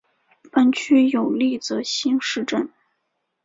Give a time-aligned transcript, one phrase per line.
[0.51, 2.67] 本区有立泽新市镇。